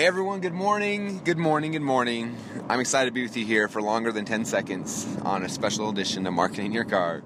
Hey 0.00 0.06
everyone, 0.06 0.40
good 0.40 0.54
morning, 0.54 1.20
good 1.24 1.36
morning, 1.36 1.72
good 1.72 1.82
morning. 1.82 2.34
I'm 2.70 2.80
excited 2.80 3.10
to 3.10 3.12
be 3.12 3.20
with 3.20 3.36
you 3.36 3.44
here 3.44 3.68
for 3.68 3.82
longer 3.82 4.10
than 4.10 4.24
10 4.24 4.46
seconds 4.46 5.06
on 5.24 5.42
a 5.42 5.48
special 5.50 5.90
edition 5.90 6.26
of 6.26 6.32
Marketing 6.32 6.72
Your 6.72 6.86
Car. 6.86 7.22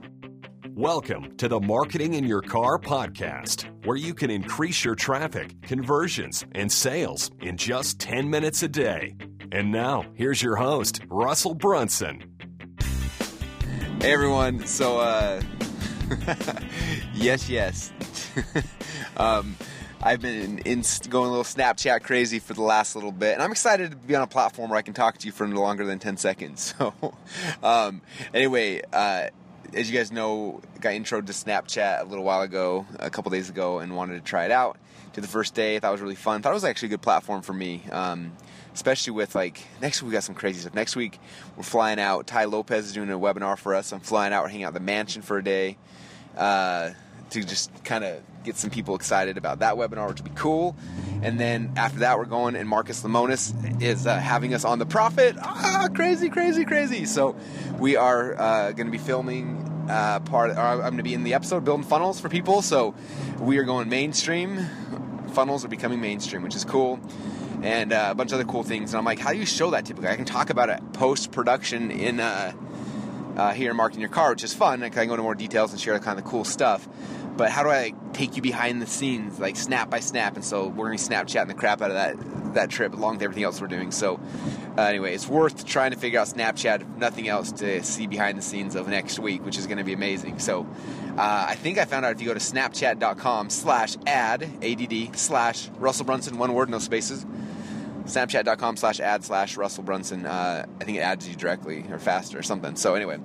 Welcome 0.71 1.37
to 1.37 1.47
the 1.47 1.61
Marketing 1.61 2.15
in 2.15 2.25
Your 2.25 2.43
Car 2.43 2.81
podcast, 2.81 3.67
where 3.87 3.97
you 3.97 4.13
can 4.13 4.29
increase 4.29 4.85
your 4.85 4.97
traffic, 4.97 5.55
conversions, 5.63 6.45
and 6.57 6.73
sales 6.73 7.31
in 7.41 7.57
just 7.57 8.01
10 8.01 8.29
minutes 8.29 8.65
a 8.65 8.69
day. 8.69 9.15
And 9.53 9.71
now, 9.71 10.07
here's 10.17 10.43
your 10.43 10.57
host, 10.57 11.01
Russell 11.07 11.55
Brunson. 11.55 12.25
Hey 14.01 14.13
everyone, 14.13 14.67
so, 14.67 14.99
uh, 14.99 15.41
yes, 17.15 17.49
yes. 17.49 17.93
um, 19.17 19.55
I've 20.03 20.21
been 20.21 20.59
in, 20.61 20.83
going 21.09 21.29
a 21.29 21.31
little 21.31 21.45
Snapchat 21.45 22.03
crazy 22.03 22.39
for 22.39 22.55
the 22.55 22.63
last 22.63 22.95
little 22.95 23.13
bit, 23.13 23.35
and 23.35 23.43
I'm 23.43 23.53
excited 23.53 23.91
to 23.91 23.97
be 23.97 24.15
on 24.15 24.23
a 24.23 24.27
platform 24.27 24.71
where 24.71 24.79
I 24.79 24.83
can 24.83 24.95
talk 24.95 25.19
to 25.19 25.27
you 25.27 25.33
for 25.33 25.47
no 25.47 25.61
longer 25.61 25.85
than 25.87 25.99
10 25.99 26.17
seconds. 26.17 26.75
So, 26.85 26.93
um, 27.63 28.03
anyway, 28.33 28.83
uh, 28.93 29.29
as 29.73 29.91
you 29.91 29.97
guys 29.97 30.11
know, 30.11 30.61
got 30.81 30.95
intro 30.95 31.21
to 31.21 31.33
Snapchat 31.33 32.01
a 32.01 32.05
little 32.05 32.25
while 32.25 32.43
ago, 32.43 32.87
a 32.99 33.11
couple 33.11 33.31
days 33.31 33.49
ago, 33.49 33.79
and 33.79 33.97
wanted 33.97 34.15
to 34.15 34.21
try 34.21 34.45
it 34.45 34.51
out. 34.51 34.77
Did 35.13 35.23
the 35.23 35.29
first 35.29 35.55
day, 35.55 35.79
thought 35.79 35.89
it 35.89 35.93
was 35.93 36.01
really 36.01 36.15
fun. 36.15 36.43
Thought 36.43 36.51
it 36.51 36.55
was 36.55 36.65
actually 36.65 36.87
a 36.87 36.91
good 36.91 37.03
platform 37.03 37.43
for 37.43 37.53
me, 37.53 37.83
um, 37.93 38.33
especially 38.75 39.13
with 39.13 39.35
like 39.35 39.63
next 39.81 40.03
week 40.03 40.09
we 40.09 40.13
got 40.13 40.25
some 40.25 40.35
crazy 40.35 40.61
stuff. 40.61 40.75
Next 40.75 40.97
week 40.97 41.21
we're 41.57 41.63
flying 41.63 42.01
out. 42.01 42.27
Tai 42.27 42.47
Lopez 42.47 42.87
is 42.87 42.93
doing 42.93 43.11
a 43.11 43.19
webinar 43.19 43.57
for 43.57 43.75
us. 43.75 43.93
I'm 43.93 44.01
flying 44.01 44.33
out. 44.33 44.43
We're 44.43 44.51
hanging 44.51 44.65
out 44.65 44.69
at 44.69 44.75
the 44.75 44.81
mansion 44.81 45.23
for 45.23 45.39
a 45.39 45.45
day 45.45 45.77
uh, 46.37 46.91
to 47.31 47.45
just 47.45 47.85
kind 47.85 48.05
of 48.05 48.23
get 48.45 48.57
some 48.57 48.71
people 48.71 48.95
excited 48.95 49.39
about 49.39 49.61
that 49.61 49.75
webinar, 49.75 50.09
which 50.09 50.23
be 50.23 50.31
cool. 50.35 50.77
And 51.23 51.41
then 51.41 51.73
after 51.77 52.01
that, 52.01 52.19
we're 52.19 52.27
going, 52.27 52.57
and 52.57 52.69
Marcus 52.69 53.03
Lemonis 53.03 53.83
is 53.83 54.07
uh, 54.07 54.19
having 54.19 54.55
us 54.55 54.65
on 54.65 54.79
the 54.79 54.87
Profit. 54.87 55.37
Ah, 55.41 55.89
crazy, 55.95 56.29
crazy, 56.29 56.65
crazy. 56.65 57.07
So 57.07 57.37
we 57.79 57.97
are 57.97 58.39
uh, 58.39 58.73
going 58.73 58.87
to 58.87 58.93
be 58.93 58.99
filming. 58.99 59.71
Uh, 59.89 60.19
part, 60.21 60.51
I'm 60.51 60.79
going 60.81 60.97
to 60.97 61.03
be 61.03 61.13
in 61.13 61.25
the 61.25 61.35
episode 61.35 61.65
building 61.65 61.85
funnels 61.85 62.19
for 62.19 62.29
people. 62.29 62.63
So 62.63 62.95
we 63.39 63.59
are 63.59 63.65
going 63.65 63.89
mainstream. 63.89 64.67
Funnels 65.33 65.65
are 65.65 65.69
becoming 65.69 66.01
mainstream, 66.01 66.43
which 66.43 66.55
is 66.55 66.65
cool 66.65 67.01
and 67.63 67.95
uh, 67.95 68.09
a 68.11 68.15
bunch 68.15 68.31
of 68.31 68.39
other 68.39 68.49
cool 68.49 68.63
things. 68.63 68.93
And 68.93 68.99
I'm 68.99 69.05
like, 69.05 69.19
how 69.19 69.33
do 69.33 69.39
you 69.39 69.47
show 69.47 69.71
that 69.71 69.87
typically? 69.87 70.11
I 70.11 70.17
can 70.17 70.27
talk 70.27 70.51
about 70.51 70.69
it 70.69 70.81
post 70.93 71.33
production 71.33 71.91
in 71.91 72.21
uh, 73.37 73.53
here 73.53 73.71
in 73.71 73.77
marketing 73.77 74.01
your 74.01 74.11
car, 74.11 74.31
which 74.31 74.45
is 74.45 74.55
fun. 74.55 74.83
I 74.83 74.89
can 74.89 75.07
go 75.07 75.15
into 75.15 75.23
more 75.23 75.35
details 75.35 75.73
and 75.73 75.81
share 75.81 75.99
kind 75.99 76.19
of 76.19 76.25
cool 76.25 76.45
stuff. 76.45 76.89
But 77.37 77.51
how 77.51 77.65
do 77.65 77.69
I 77.69 77.93
take 78.13 78.37
you 78.37 78.43
behind 78.43 78.81
the 78.81 78.87
scenes, 78.87 79.41
like 79.41 79.57
snap 79.57 79.91
by 79.91 80.01
snap? 80.01 80.37
And 80.37 80.45
so 80.45 80.69
we're 80.69 80.87
going 80.87 80.99
to 80.99 81.05
Snapchat 81.05 81.49
the 81.49 81.55
crap 81.55 81.83
out 81.83 81.91
of 81.91 81.97
that 81.97 82.55
that 82.55 82.71
trip, 82.71 82.95
along 82.95 83.15
with 83.15 83.23
everything 83.23 83.43
else 83.43 83.61
we're 83.61 83.67
doing. 83.67 83.91
So 83.91 84.21
uh, 84.79 84.83
anyway, 84.83 85.15
it's 85.15 85.27
worth 85.27 85.65
trying 85.67 85.91
to 85.91 85.97
figure 85.97 86.21
out 86.21 86.29
Snapchat, 86.29 86.83
if 86.83 86.89
nothing 86.97 87.29
else, 87.29 87.51
to 87.53 87.83
see 87.83 88.07
behind 88.07 88.39
the 88.39 88.43
scenes 88.43 88.77
of 88.77 88.89
next 88.89 89.19
week, 89.19 89.45
which 89.45 89.59
is 89.59 89.67
going 89.67 89.79
to 89.79 89.85
be 89.85 89.93
amazing. 89.93 90.39
So 90.39 90.67
uh, 91.17 91.47
I 91.49 91.57
think 91.57 91.79
I 91.79 91.85
found 91.85 92.05
out 92.05 92.13
if 92.13 92.21
you 92.21 92.29
go 92.29 92.35
to 92.35 92.41
snapchat.com 92.41 93.51
slash 93.51 93.97
add, 94.07 94.49
A-D-D, 94.63 95.11
slash 95.15 95.69
Russell 95.79 96.07
Brunson, 96.07 96.39
one 96.39 96.55
word, 96.55 96.69
no 96.69 96.79
spaces, 96.79 97.27
snapchat.com 98.05 98.77
slash 98.77 99.01
add 99.01 99.25
slash 99.25 99.57
Russell 99.57 99.85
Brunson. 99.85 100.27
Uh, 100.27 100.67
I 100.81 100.85
think 100.85 100.99
it 100.99 101.03
adds 101.03 101.29
you 101.29 101.35
directly 101.35 101.85
or 101.91 101.99
faster 101.99 102.39
or 102.39 102.43
something. 102.43 102.77
So 102.77 102.95
anyway, 102.95 103.19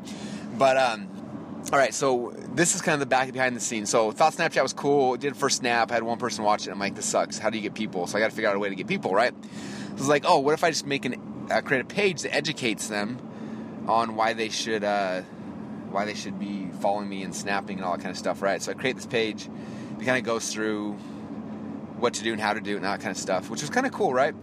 but 0.58 0.77
um, 0.77 1.09
all 1.71 1.77
right. 1.77 1.94
So 1.94 2.33
this 2.53 2.75
is 2.75 2.81
kind 2.81 2.94
of 2.94 2.99
the 2.99 3.05
back 3.05 3.31
behind 3.31 3.55
the 3.55 3.59
scenes. 3.59 3.89
So 3.89 4.11
thought 4.11 4.33
Snapchat 4.33 4.63
was 4.63 4.73
cool. 4.73 5.17
Did 5.17 5.36
first 5.36 5.58
snap. 5.58 5.91
Had 5.91 6.03
one 6.03 6.17
person 6.17 6.44
watch 6.44 6.67
it. 6.67 6.71
I'm 6.71 6.80
like, 6.80 6.95
this 6.95 7.05
sucks. 7.05 7.38
How 7.38 7.49
do 7.49 7.58
you 7.58 7.63
get 7.63 7.73
people? 7.73 8.08
So 8.08 8.17
I 8.17 8.21
got 8.21 8.30
to 8.30 8.36
figure 8.36 8.49
out 8.49 8.55
a 8.55 8.59
way 8.59 8.69
to 8.69 8.75
get 8.75 8.88
people 8.88 9.13
right. 9.13 9.33
So 9.44 9.95
it's 9.97 10.08
like, 10.08 10.23
oh, 10.25 10.39
what 10.39 10.53
if 10.53 10.63
I 10.63 10.69
just 10.69 10.86
make 10.86 11.05
an 11.05 11.47
uh, 11.52 11.61
create 11.61 11.81
a 11.81 11.86
page 11.86 12.21
that 12.21 12.33
educates 12.33 12.88
them 12.88 13.19
on 13.88 14.16
why 14.16 14.33
they 14.33 14.49
should 14.49 14.83
uh, 14.83 15.21
why 15.89 16.05
they 16.05 16.14
should 16.14 16.39
be 16.39 16.69
following 16.80 17.09
me 17.09 17.23
and 17.23 17.36
snapping 17.36 17.77
and 17.77 17.86
all 17.86 17.93
that 17.93 18.02
kind 18.02 18.11
of 18.11 18.17
stuff, 18.17 18.42
right? 18.42 18.61
So 18.61 18.71
I 18.71 18.76
create 18.76 18.95
this 18.95 19.05
page. 19.05 19.49
It 19.99 20.05
kind 20.05 20.17
of 20.17 20.23
goes 20.23 20.53
through 20.53 20.93
what 21.98 22.14
to 22.15 22.23
do 22.23 22.32
and 22.32 22.42
how 22.42 22.53
to 22.53 22.61
do 22.61 22.73
it 22.73 22.77
and 22.77 22.86
all 22.86 22.93
that 22.93 23.02
kind 23.02 23.11
of 23.11 23.21
stuff, 23.21 23.49
which 23.49 23.61
was 23.61 23.70
kind 23.70 23.86
of 23.86 23.92
cool, 23.92 24.14
right? 24.14 24.33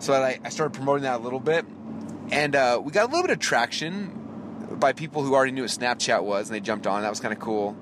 So 0.00 0.14
I, 0.14 0.40
I 0.42 0.48
started 0.48 0.74
promoting 0.74 1.02
that 1.02 1.20
a 1.20 1.22
little 1.22 1.40
bit, 1.40 1.66
and 2.30 2.56
uh, 2.56 2.80
we 2.82 2.90
got 2.90 3.04
a 3.04 3.10
little 3.10 3.22
bit 3.22 3.32
of 3.32 3.38
traction 3.38 4.16
by 4.80 4.94
people 4.94 5.22
who 5.22 5.34
already 5.34 5.52
knew 5.52 5.62
what 5.62 5.70
Snapchat 5.70 6.24
was, 6.24 6.48
and 6.48 6.56
they 6.56 6.60
jumped 6.60 6.86
on. 6.86 7.02
That 7.02 7.10
was 7.10 7.20
kind 7.20 7.34
of 7.34 7.38
cool. 7.38 7.76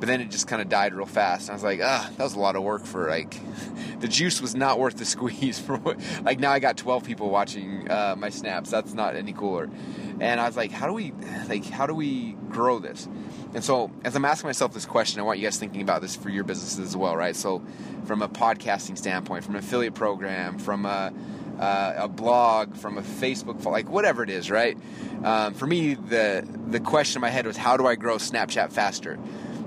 But 0.00 0.08
then 0.08 0.20
it 0.20 0.32
just 0.32 0.48
kind 0.48 0.60
of 0.60 0.68
died 0.68 0.94
real 0.94 1.06
fast. 1.06 1.42
And 1.42 1.50
I 1.50 1.54
was 1.54 1.62
like, 1.62 1.78
ah, 1.80 2.10
that 2.16 2.24
was 2.24 2.34
a 2.34 2.40
lot 2.40 2.56
of 2.56 2.64
work 2.64 2.84
for 2.84 3.08
like, 3.08 3.38
the 4.00 4.08
juice 4.08 4.42
was 4.42 4.56
not 4.56 4.80
worth 4.80 4.96
the 4.96 5.04
squeeze. 5.04 5.58
For 5.60 5.78
like 6.24 6.40
now 6.40 6.50
I 6.50 6.58
got 6.58 6.76
12 6.76 7.04
people 7.04 7.30
watching 7.30 7.88
uh, 7.88 8.16
my 8.18 8.28
snaps. 8.28 8.70
That's 8.70 8.94
not 8.94 9.14
any 9.14 9.32
cooler. 9.32 9.70
And 10.18 10.40
I 10.40 10.46
was 10.48 10.56
like, 10.56 10.72
how 10.72 10.88
do 10.88 10.92
we 10.92 11.12
like 11.48 11.64
how 11.66 11.86
do 11.86 11.94
we 11.94 12.32
grow 12.50 12.80
this? 12.80 13.08
And 13.54 13.62
so 13.62 13.92
as 14.04 14.16
I'm 14.16 14.24
asking 14.24 14.48
myself 14.48 14.74
this 14.74 14.86
question, 14.86 15.20
I 15.20 15.22
want 15.22 15.38
you 15.38 15.46
guys 15.46 15.58
thinking 15.58 15.82
about 15.82 16.02
this 16.02 16.16
for 16.16 16.30
your 16.30 16.42
businesses 16.42 16.80
as 16.80 16.96
well, 16.96 17.16
right? 17.16 17.36
So 17.36 17.62
from 18.04 18.22
a 18.22 18.28
podcasting 18.28 18.98
standpoint, 18.98 19.44
from 19.44 19.54
an 19.54 19.60
affiliate 19.60 19.94
program, 19.94 20.58
from 20.58 20.84
a 20.84 21.12
uh, 21.58 21.94
a 21.96 22.08
blog, 22.08 22.76
from 22.76 22.98
a 22.98 23.02
Facebook, 23.02 23.64
like 23.64 23.88
whatever 23.88 24.22
it 24.22 24.30
is, 24.30 24.50
right? 24.50 24.76
Um, 25.24 25.54
for 25.54 25.66
me, 25.66 25.94
the 25.94 26.46
the 26.68 26.80
question 26.80 27.18
in 27.18 27.22
my 27.22 27.30
head 27.30 27.46
was, 27.46 27.56
how 27.56 27.76
do 27.76 27.86
I 27.86 27.94
grow 27.94 28.16
Snapchat 28.16 28.72
faster? 28.72 29.18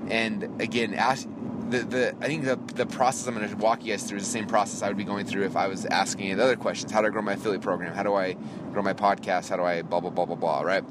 And 0.10 0.62
again, 0.62 0.94
ask, 0.94 1.28
the, 1.70 1.80
the 1.80 2.16
I 2.22 2.28
think 2.28 2.46
the, 2.46 2.58
the 2.76 2.86
process 2.86 3.28
I'm 3.28 3.36
going 3.36 3.50
to 3.50 3.56
walk 3.56 3.84
you 3.84 3.94
guys 3.94 4.04
through 4.04 4.20
is 4.20 4.26
the 4.26 4.32
same 4.32 4.48
process 4.48 4.82
I 4.82 4.88
would 4.88 4.98
be 4.98 5.04
going 5.04 5.26
through 5.26 5.46
if 5.46 5.56
I 5.56 5.68
was 5.68 5.86
asking 5.86 6.28
any 6.28 6.36
the 6.36 6.44
other 6.44 6.56
questions. 6.56 6.92
How 6.92 7.02
do 7.02 7.08
I 7.08 7.10
grow 7.10 7.22
my 7.22 7.34
affiliate 7.34 7.62
program? 7.62 7.94
How 7.94 8.04
do 8.04 8.14
I 8.14 8.34
grow 8.72 8.84
my 8.84 8.94
podcast? 8.94 9.50
How 9.50 9.58
do 9.58 9.64
I 9.64 9.82
blah 9.82 10.00
blah 10.00 10.12
blah 10.12 10.26
blah 10.26 10.36
blah? 10.36 10.62
Right? 10.62 10.84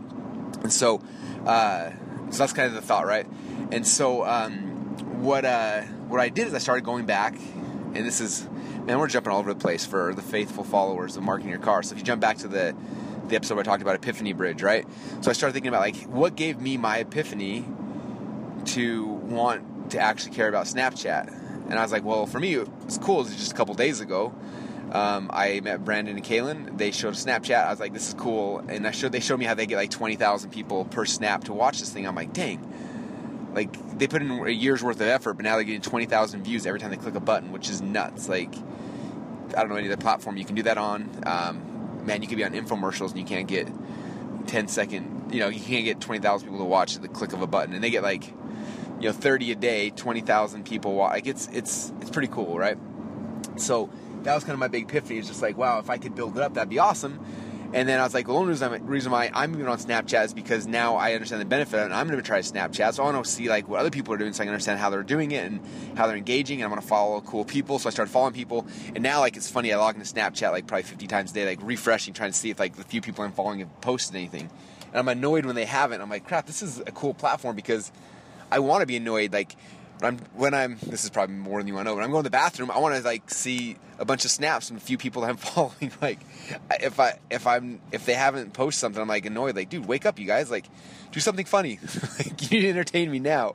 And 0.62 0.72
so, 0.72 1.02
uh, 1.46 1.90
so 2.30 2.38
that's 2.38 2.52
kind 2.52 2.68
of 2.68 2.74
the 2.74 2.80
thought, 2.80 3.06
right? 3.06 3.26
And 3.70 3.86
so, 3.86 4.24
um, 4.24 4.56
what 5.22 5.44
uh, 5.44 5.82
what 6.08 6.20
I 6.20 6.28
did 6.28 6.46
is 6.46 6.54
I 6.54 6.58
started 6.58 6.84
going 6.84 7.06
back, 7.06 7.34
and 7.34 7.96
this 7.96 8.20
is 8.20 8.48
man, 8.86 8.98
we're 8.98 9.08
jumping 9.08 9.32
all 9.32 9.38
over 9.38 9.52
the 9.52 9.60
place 9.60 9.84
for 9.86 10.14
the 10.14 10.22
faithful 10.22 10.64
followers 10.64 11.16
of 11.16 11.22
marketing 11.22 11.50
your 11.50 11.60
car. 11.60 11.82
So 11.82 11.92
if 11.92 11.98
you 11.98 12.04
jump 12.04 12.20
back 12.20 12.38
to 12.38 12.48
the 12.48 12.74
the 13.28 13.36
episode 13.36 13.54
where 13.54 13.62
I 13.62 13.64
talked 13.64 13.80
about 13.80 13.94
Epiphany 13.94 14.34
Bridge, 14.34 14.62
right? 14.62 14.86
So 15.22 15.30
I 15.30 15.34
started 15.34 15.54
thinking 15.54 15.70
about 15.70 15.80
like 15.80 15.96
what 16.04 16.36
gave 16.36 16.60
me 16.60 16.76
my 16.76 16.98
epiphany 16.98 17.64
to 18.66 19.04
want 19.06 19.90
to 19.92 19.98
actually 19.98 20.34
care 20.34 20.48
about 20.48 20.66
Snapchat. 20.66 21.32
And 21.70 21.78
I 21.78 21.82
was 21.82 21.90
like, 21.90 22.04
well, 22.04 22.26
for 22.26 22.38
me, 22.38 22.54
it 22.54 22.68
was 22.84 22.98
cool. 22.98 23.20
It 23.20 23.24
was 23.24 23.36
just 23.36 23.52
a 23.52 23.54
couple 23.54 23.74
days 23.74 24.00
ago. 24.00 24.34
Um, 24.92 25.30
I 25.32 25.60
met 25.60 25.84
Brandon 25.84 26.16
and 26.16 26.24
Kaylin. 26.24 26.76
They 26.76 26.90
showed 26.90 27.14
a 27.14 27.16
Snapchat. 27.16 27.66
I 27.66 27.70
was 27.70 27.80
like, 27.80 27.94
this 27.94 28.08
is 28.08 28.14
cool. 28.14 28.58
And 28.68 28.86
I 28.86 28.90
showed 28.90 29.12
they 29.12 29.20
showed 29.20 29.38
me 29.38 29.46
how 29.46 29.54
they 29.54 29.66
get 29.66 29.76
like 29.76 29.90
twenty 29.90 30.16
thousand 30.16 30.50
people 30.50 30.84
per 30.84 31.06
snap 31.06 31.44
to 31.44 31.54
watch 31.54 31.80
this 31.80 31.90
thing. 31.90 32.06
I'm 32.06 32.14
like, 32.14 32.34
dang. 32.34 32.60
Like 33.54 33.98
they 33.98 34.06
put 34.06 34.20
in 34.20 34.30
a 34.30 34.50
year's 34.50 34.82
worth 34.82 35.00
of 35.00 35.06
effort, 35.06 35.34
but 35.34 35.44
now 35.44 35.54
they're 35.54 35.64
getting 35.64 35.80
twenty 35.80 36.06
thousand 36.06 36.42
views 36.42 36.66
every 36.66 36.80
time 36.80 36.90
they 36.90 36.96
click 36.96 37.14
a 37.14 37.20
button, 37.20 37.52
which 37.52 37.70
is 37.70 37.80
nuts. 37.80 38.28
Like 38.28 38.54
I 39.56 39.60
don't 39.60 39.68
know 39.68 39.76
any 39.76 39.86
other 39.88 39.96
platform 39.96 40.36
you 40.36 40.44
can 40.44 40.56
do 40.56 40.64
that 40.64 40.78
on. 40.78 41.22
Um, 41.24 42.06
man, 42.06 42.20
you 42.22 42.28
could 42.28 42.36
be 42.36 42.44
on 42.44 42.52
infomercials 42.52 43.10
and 43.10 43.18
you 43.18 43.24
can't 43.24 43.46
get 43.46 43.68
10 44.46 44.68
second, 44.68 45.32
you 45.32 45.40
know, 45.40 45.48
you 45.48 45.60
can't 45.60 45.84
get 45.84 46.00
20,000 46.00 46.46
people 46.46 46.58
to 46.58 46.64
watch 46.64 46.96
at 46.96 47.02
the 47.02 47.08
click 47.08 47.32
of 47.32 47.40
a 47.40 47.46
button. 47.46 47.74
And 47.74 47.82
they 47.82 47.90
get 47.90 48.02
like 48.02 48.32
you 49.00 49.10
know 49.10 49.12
30 49.12 49.52
a 49.52 49.54
day 49.54 49.90
20,000 49.90 50.64
people 50.64 50.94
like 50.94 51.26
it's 51.26 51.48
it's 51.52 51.92
it's 52.00 52.10
pretty 52.10 52.28
cool 52.28 52.56
right 52.56 52.78
so 53.56 53.90
that 54.22 54.34
was 54.34 54.44
kind 54.44 54.54
of 54.54 54.60
my 54.60 54.68
big 54.68 54.84
epiphany 54.84 55.18
it's 55.18 55.28
just 55.28 55.42
like 55.42 55.58
wow 55.58 55.78
if 55.78 55.90
I 55.90 55.98
could 55.98 56.14
build 56.14 56.36
it 56.36 56.42
up 56.42 56.54
that'd 56.54 56.70
be 56.70 56.78
awesome 56.78 57.18
and 57.74 57.88
then 57.88 57.98
I 57.98 58.04
was 58.04 58.14
like, 58.14 58.28
the 58.28 58.32
only 58.32 58.50
reason, 58.50 58.86
reason 58.86 59.10
why 59.10 59.32
I'm 59.34 59.52
even 59.52 59.66
on 59.66 59.78
Snapchat 59.78 60.26
is 60.26 60.32
because 60.32 60.68
now 60.68 60.94
I 60.94 61.12
understand 61.12 61.40
the 61.40 61.46
benefit, 61.46 61.80
of 61.80 61.86
and 61.86 61.92
I'm 61.92 62.06
going 62.06 62.20
to 62.20 62.24
try 62.24 62.38
Snapchat. 62.38 62.94
So 62.94 63.02
I 63.02 63.10
want 63.10 63.24
to 63.24 63.28
see 63.28 63.48
like 63.48 63.68
what 63.68 63.80
other 63.80 63.90
people 63.90 64.14
are 64.14 64.16
doing, 64.16 64.32
so 64.32 64.44
I 64.44 64.46
can 64.46 64.52
understand 64.52 64.78
how 64.78 64.90
they're 64.90 65.02
doing 65.02 65.32
it 65.32 65.44
and 65.44 65.60
how 65.96 66.06
they're 66.06 66.16
engaging. 66.16 66.62
And 66.62 66.66
I 66.66 66.70
want 66.70 66.82
to 66.82 66.86
follow 66.86 67.20
cool 67.22 67.44
people, 67.44 67.80
so 67.80 67.88
I 67.88 67.90
started 67.90 68.12
following 68.12 68.32
people. 68.32 68.64
And 68.94 69.02
now, 69.02 69.18
like, 69.18 69.36
it's 69.36 69.50
funny. 69.50 69.72
I 69.72 69.76
log 69.76 69.96
into 69.96 70.06
Snapchat 70.06 70.52
like 70.52 70.68
probably 70.68 70.84
50 70.84 71.08
times 71.08 71.32
a 71.32 71.34
day, 71.34 71.46
like 71.46 71.58
refreshing, 71.62 72.14
trying 72.14 72.30
to 72.30 72.38
see 72.38 72.50
if 72.50 72.60
like 72.60 72.76
the 72.76 72.84
few 72.84 73.00
people 73.00 73.24
I'm 73.24 73.32
following 73.32 73.58
have 73.58 73.80
posted 73.80 74.14
anything. 74.14 74.48
And 74.92 74.96
I'm 74.96 75.08
annoyed 75.08 75.44
when 75.44 75.56
they 75.56 75.64
haven't. 75.64 76.00
I'm 76.00 76.08
like, 76.08 76.24
crap, 76.24 76.46
this 76.46 76.62
is 76.62 76.78
a 76.78 76.92
cool 76.92 77.12
platform 77.12 77.56
because 77.56 77.90
I 78.52 78.60
want 78.60 78.82
to 78.82 78.86
be 78.86 78.98
annoyed. 78.98 79.32
Like 79.32 79.56
I'm 80.02 80.18
when 80.34 80.54
I'm 80.54 80.78
this 80.86 81.04
is 81.04 81.10
probably 81.10 81.36
more 81.36 81.60
than 81.60 81.68
you 81.68 81.74
want 81.74 81.86
to 81.86 81.90
know. 81.90 81.94
When 81.96 82.04
I'm 82.04 82.10
going 82.10 82.24
to 82.24 82.28
the 82.28 82.30
bathroom, 82.30 82.70
I 82.70 82.78
want 82.78 82.96
to 82.96 83.02
like 83.02 83.30
see 83.30 83.76
a 83.98 84.04
bunch 84.04 84.24
of 84.24 84.30
snaps 84.30 84.68
from 84.68 84.76
a 84.76 84.80
few 84.80 84.98
people 84.98 85.22
that 85.22 85.30
I'm 85.30 85.36
following. 85.38 85.92
Like 86.02 86.20
if 86.80 86.98
I 86.98 87.18
if 87.30 87.46
I'm 87.46 87.80
if 87.92 88.04
they 88.06 88.14
haven't 88.14 88.52
posted 88.52 88.80
something, 88.80 89.00
I'm 89.00 89.08
like 89.08 89.26
annoyed. 89.26 89.56
Like, 89.56 89.70
dude, 89.70 89.86
wake 89.86 90.06
up, 90.06 90.18
you 90.18 90.26
guys! 90.26 90.50
Like, 90.50 90.66
do 91.12 91.20
something 91.20 91.46
funny. 91.46 91.78
like, 92.18 92.50
you 92.50 92.58
need 92.58 92.62
to 92.62 92.68
entertain 92.70 93.10
me 93.10 93.20
now. 93.20 93.54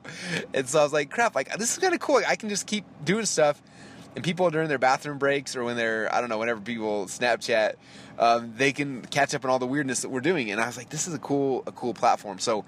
And 0.54 0.68
so 0.68 0.80
I 0.80 0.82
was 0.82 0.92
like, 0.92 1.10
crap! 1.10 1.34
Like 1.34 1.56
this 1.58 1.72
is 1.72 1.78
kind 1.78 1.94
of 1.94 2.00
cool. 2.00 2.22
I 2.26 2.36
can 2.36 2.48
just 2.48 2.66
keep 2.66 2.84
doing 3.04 3.26
stuff. 3.26 3.60
And 4.16 4.24
people 4.24 4.50
during 4.50 4.68
their 4.68 4.78
bathroom 4.78 5.18
breaks 5.18 5.54
or 5.54 5.62
when 5.62 5.76
they're 5.76 6.12
I 6.12 6.20
don't 6.20 6.30
know 6.30 6.38
whenever 6.38 6.60
people 6.60 7.06
Snapchat, 7.06 7.74
um, 8.18 8.54
they 8.56 8.72
can 8.72 9.02
catch 9.02 9.34
up 9.34 9.44
on 9.44 9.50
all 9.50 9.60
the 9.60 9.66
weirdness 9.66 10.00
that 10.02 10.08
we're 10.08 10.20
doing. 10.20 10.50
And 10.50 10.60
I 10.60 10.66
was 10.66 10.76
like, 10.76 10.88
this 10.88 11.06
is 11.06 11.14
a 11.14 11.18
cool 11.18 11.62
a 11.66 11.72
cool 11.72 11.94
platform. 11.94 12.38
So 12.38 12.64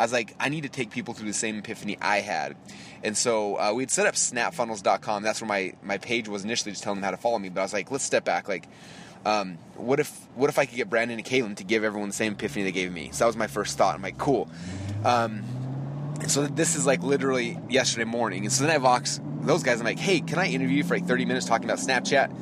I 0.00 0.02
was 0.04 0.14
like, 0.14 0.34
I 0.40 0.48
need 0.48 0.62
to 0.62 0.70
take 0.70 0.90
people 0.90 1.12
through 1.12 1.26
the 1.26 1.34
same 1.34 1.58
epiphany 1.58 1.98
I 2.00 2.20
had. 2.20 2.56
And 3.04 3.14
so 3.14 3.56
uh, 3.56 3.74
we'd 3.74 3.90
set 3.90 4.06
up 4.06 4.14
snapfunnels.com. 4.14 5.22
That's 5.22 5.42
where 5.42 5.48
my, 5.48 5.74
my 5.82 5.98
page 5.98 6.26
was 6.26 6.42
initially, 6.42 6.72
just 6.72 6.82
telling 6.82 7.00
them 7.00 7.04
how 7.04 7.10
to 7.10 7.18
follow 7.18 7.38
me. 7.38 7.50
But 7.50 7.60
I 7.60 7.64
was 7.64 7.74
like, 7.74 7.90
let's 7.90 8.02
step 8.02 8.24
back. 8.24 8.48
Like, 8.48 8.66
um, 9.26 9.58
what 9.76 10.00
if 10.00 10.10
what 10.34 10.48
if 10.48 10.58
I 10.58 10.64
could 10.64 10.76
get 10.76 10.88
Brandon 10.88 11.18
and 11.18 11.26
Kaylin 11.26 11.54
to 11.56 11.64
give 11.64 11.84
everyone 11.84 12.08
the 12.08 12.14
same 12.14 12.32
epiphany 12.32 12.64
they 12.64 12.72
gave 12.72 12.90
me? 12.90 13.10
So 13.12 13.24
that 13.24 13.26
was 13.26 13.36
my 13.36 13.46
first 13.46 13.76
thought. 13.76 13.94
I'm 13.94 14.00
like, 14.00 14.16
cool. 14.16 14.48
Um, 15.04 15.44
so 16.26 16.46
this 16.46 16.76
is 16.76 16.86
like 16.86 17.02
literally 17.02 17.58
yesterday 17.68 18.04
morning. 18.04 18.44
And 18.44 18.52
so 18.52 18.64
then 18.64 18.74
I 18.74 18.78
vox 18.78 19.20
those 19.42 19.62
guys. 19.62 19.80
I'm 19.80 19.84
like, 19.84 19.98
hey, 19.98 20.20
can 20.20 20.38
I 20.38 20.46
interview 20.46 20.78
you 20.78 20.84
for 20.84 20.94
like 20.94 21.04
30 21.04 21.26
minutes 21.26 21.44
talking 21.44 21.66
about 21.66 21.78
Snapchat? 21.78 22.34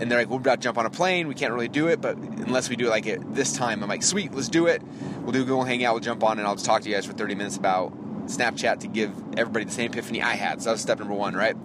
And 0.00 0.10
they're 0.10 0.18
like, 0.18 0.28
we're 0.28 0.38
about 0.38 0.56
to 0.56 0.64
jump 0.64 0.78
on 0.78 0.86
a 0.86 0.90
plane. 0.90 1.28
We 1.28 1.34
can't 1.34 1.52
really 1.52 1.68
do 1.68 1.88
it, 1.88 2.00
but 2.00 2.16
unless 2.16 2.70
we 2.70 2.76
do 2.76 2.86
it 2.86 2.90
like 2.90 3.06
at 3.06 3.34
this 3.34 3.52
time, 3.52 3.82
I'm 3.82 3.88
like, 3.88 4.02
sweet, 4.02 4.32
let's 4.32 4.48
do 4.48 4.66
it. 4.66 4.82
We'll 5.22 5.32
do 5.32 5.42
a 5.42 5.44
Google 5.44 5.64
Hangout. 5.64 5.92
We'll 5.94 6.00
jump 6.00 6.24
on, 6.24 6.38
and 6.38 6.48
I'll 6.48 6.54
just 6.54 6.64
talk 6.64 6.82
to 6.82 6.88
you 6.88 6.94
guys 6.94 7.04
for 7.04 7.12
30 7.12 7.34
minutes 7.34 7.56
about 7.58 7.92
Snapchat 8.26 8.80
to 8.80 8.88
give 8.88 9.12
everybody 9.36 9.66
the 9.66 9.72
same 9.72 9.90
epiphany 9.90 10.22
I 10.22 10.34
had. 10.34 10.62
So 10.62 10.66
that 10.66 10.72
was 10.72 10.80
step 10.80 10.98
number 10.98 11.14
one, 11.14 11.34
right? 11.34 11.56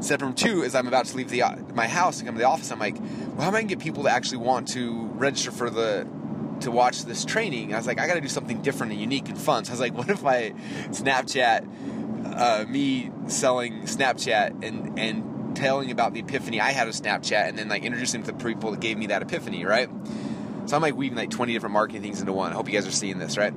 Step 0.00 0.20
number 0.20 0.36
two 0.36 0.62
is 0.62 0.74
I'm 0.74 0.86
about 0.86 1.06
to 1.06 1.16
leave 1.16 1.28
the 1.28 1.42
my 1.74 1.88
house 1.88 2.18
and 2.18 2.26
come 2.26 2.34
to 2.34 2.40
the 2.40 2.46
office. 2.46 2.70
I'm 2.70 2.78
like, 2.78 2.98
well, 2.98 3.42
how 3.42 3.48
am 3.48 3.54
I 3.54 3.60
gonna 3.60 3.68
get 3.68 3.78
people 3.78 4.04
to 4.04 4.10
actually 4.10 4.38
want 4.38 4.68
to 4.68 5.06
register 5.14 5.50
for 5.50 5.70
the 5.70 6.06
to 6.60 6.70
watch 6.70 7.04
this 7.04 7.24
training? 7.24 7.74
I 7.74 7.76
was 7.76 7.86
like, 7.86 8.00
I 8.00 8.06
got 8.06 8.14
to 8.14 8.20
do 8.20 8.28
something 8.28 8.62
different 8.62 8.92
and 8.92 9.00
unique 9.00 9.28
and 9.28 9.38
fun. 9.38 9.64
So 9.64 9.70
I 9.70 9.74
was 9.74 9.80
like, 9.80 9.94
what 9.98 10.08
if 10.08 10.24
I 10.24 10.50
Snapchat 10.90 11.66
uh, 12.34 12.64
me 12.68 13.10
selling 13.26 13.82
Snapchat 13.82 14.64
and 14.64 14.98
and 14.98 15.31
telling 15.54 15.90
about 15.90 16.14
the 16.14 16.20
epiphany 16.20 16.60
I 16.60 16.72
had 16.72 16.88
of 16.88 16.94
Snapchat, 16.94 17.48
and 17.48 17.58
then 17.58 17.68
like 17.68 17.84
introducing 17.84 18.22
to 18.22 18.32
the 18.32 18.44
people 18.44 18.70
that 18.72 18.80
gave 18.80 18.98
me 18.98 19.06
that 19.06 19.22
epiphany, 19.22 19.64
right? 19.64 19.88
So 20.66 20.76
I'm 20.76 20.82
like 20.82 20.94
weaving 20.94 21.16
like 21.16 21.30
20 21.30 21.52
different 21.52 21.72
marketing 21.72 22.02
things 22.02 22.20
into 22.20 22.32
one. 22.32 22.52
I 22.52 22.54
hope 22.54 22.68
you 22.68 22.74
guys 22.74 22.86
are 22.86 22.92
seeing 22.92 23.18
this, 23.18 23.36
right? 23.36 23.52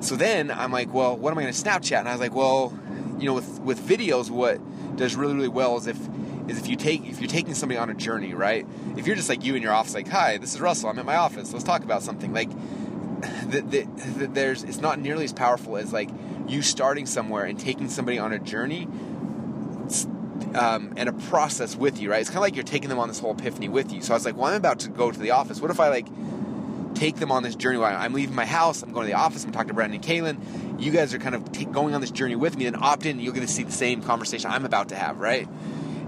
So 0.00 0.16
then 0.16 0.50
I'm 0.50 0.72
like, 0.72 0.92
well, 0.92 1.16
what 1.16 1.30
am 1.30 1.38
I 1.38 1.42
going 1.42 1.54
to 1.54 1.60
Snapchat? 1.60 2.00
And 2.00 2.08
I 2.08 2.12
was 2.12 2.20
like, 2.20 2.34
well, 2.34 2.76
you 3.18 3.26
know, 3.26 3.34
with 3.34 3.60
with 3.60 3.80
videos, 3.80 4.30
what 4.30 4.60
does 4.96 5.14
really 5.14 5.34
really 5.34 5.48
well 5.48 5.76
is 5.76 5.86
if 5.86 5.98
is 6.48 6.58
if 6.58 6.66
you 6.66 6.76
take 6.76 7.06
if 7.06 7.20
you're 7.20 7.28
taking 7.28 7.54
somebody 7.54 7.78
on 7.78 7.90
a 7.90 7.94
journey, 7.94 8.34
right? 8.34 8.66
If 8.96 9.06
you're 9.06 9.16
just 9.16 9.28
like 9.28 9.44
you 9.44 9.54
in 9.54 9.62
your 9.62 9.72
office, 9.72 9.94
like, 9.94 10.08
hi, 10.08 10.38
this 10.38 10.54
is 10.54 10.60
Russell. 10.60 10.88
I'm 10.88 10.98
at 10.98 11.04
my 11.04 11.16
office. 11.16 11.52
Let's 11.52 11.64
talk 11.64 11.84
about 11.84 12.02
something. 12.02 12.32
Like, 12.32 12.50
the, 13.46 13.60
the, 13.60 14.26
there's 14.26 14.64
it's 14.64 14.80
not 14.80 14.98
nearly 14.98 15.24
as 15.24 15.32
powerful 15.32 15.76
as 15.76 15.92
like 15.92 16.08
you 16.48 16.62
starting 16.62 17.06
somewhere 17.06 17.44
and 17.44 17.58
taking 17.58 17.88
somebody 17.88 18.18
on 18.18 18.32
a 18.32 18.38
journey 18.38 18.88
um, 20.54 20.94
and 20.96 21.08
a 21.08 21.12
process 21.12 21.76
with 21.76 22.00
you, 22.00 22.10
right? 22.10 22.20
It's 22.20 22.30
kind 22.30 22.38
of 22.38 22.42
like 22.42 22.54
you're 22.54 22.64
taking 22.64 22.88
them 22.88 22.98
on 22.98 23.08
this 23.08 23.18
whole 23.18 23.32
epiphany 23.32 23.68
with 23.68 23.92
you. 23.92 24.02
So 24.02 24.12
I 24.12 24.16
was 24.16 24.24
like, 24.24 24.36
well, 24.36 24.46
I'm 24.46 24.54
about 24.54 24.80
to 24.80 24.88
go 24.88 25.10
to 25.10 25.18
the 25.18 25.30
office. 25.30 25.60
What 25.60 25.70
if 25.70 25.80
I 25.80 25.88
like 25.88 26.06
take 26.94 27.16
them 27.16 27.30
on 27.30 27.42
this 27.42 27.54
journey? 27.54 27.78
While 27.78 27.96
I'm 27.96 28.12
leaving 28.12 28.34
my 28.34 28.46
house, 28.46 28.82
I'm 28.82 28.92
going 28.92 29.06
to 29.06 29.12
the 29.12 29.18
office, 29.18 29.44
I'm 29.44 29.52
talking 29.52 29.68
to 29.68 29.74
Brandon 29.74 30.00
and 30.00 30.04
Kaylin. 30.04 30.80
You 30.80 30.92
guys 30.92 31.14
are 31.14 31.18
kind 31.18 31.34
of 31.34 31.52
t- 31.52 31.66
going 31.66 31.94
on 31.94 32.00
this 32.00 32.10
journey 32.10 32.36
with 32.36 32.56
me, 32.56 32.66
and 32.66 32.76
opt 32.76 33.06
in, 33.06 33.20
You're 33.20 33.34
going 33.34 33.46
to 33.46 33.52
see 33.52 33.62
the 33.62 33.72
same 33.72 34.02
conversation 34.02 34.50
I'm 34.50 34.64
about 34.64 34.88
to 34.88 34.96
have, 34.96 35.18
right? 35.18 35.48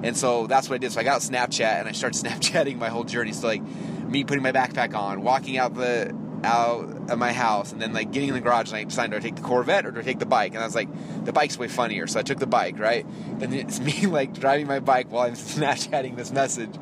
And 0.02 0.16
so 0.16 0.46
that's 0.46 0.68
what 0.68 0.76
I 0.76 0.78
did. 0.78 0.92
So 0.92 1.00
I 1.00 1.04
got 1.04 1.20
Snapchat 1.20 1.80
and 1.80 1.88
I 1.88 1.92
started 1.92 2.20
Snapchatting 2.24 2.76
my 2.78 2.88
whole 2.88 3.04
journey. 3.04 3.32
So 3.32 3.46
like 3.46 3.62
me 3.62 4.24
putting 4.24 4.42
my 4.42 4.52
backpack 4.52 4.94
on, 4.94 5.22
walking 5.22 5.58
out 5.58 5.74
the 5.74 6.14
out 6.44 7.10
of 7.10 7.18
my 7.18 7.32
house, 7.32 7.72
and 7.72 7.80
then 7.80 7.92
like 7.92 8.12
getting 8.12 8.28
in 8.28 8.34
the 8.34 8.40
garage 8.40 8.68
and 8.68 8.76
I 8.76 8.84
decided 8.84 9.10
do 9.12 9.16
I 9.16 9.20
take 9.20 9.36
the 9.36 9.42
Corvette 9.42 9.86
or 9.86 9.90
do 9.90 10.00
I 10.00 10.02
take 10.02 10.18
the 10.18 10.26
bike? 10.26 10.54
And 10.54 10.62
I 10.62 10.66
was 10.66 10.74
like, 10.74 10.88
the 11.24 11.32
bike's 11.32 11.58
way 11.58 11.68
funnier, 11.68 12.06
so 12.06 12.20
I 12.20 12.22
took 12.22 12.38
the 12.38 12.46
bike, 12.46 12.78
right? 12.78 13.06
Then 13.38 13.52
it's 13.52 13.80
me 13.80 14.06
like 14.06 14.34
driving 14.34 14.66
my 14.66 14.80
bike 14.80 15.10
while 15.10 15.26
I'm 15.26 15.34
Snapchatting 15.34 16.16
this 16.16 16.32
message, 16.32 16.74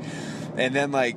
and 0.57 0.75
then 0.75 0.93
like 0.93 1.17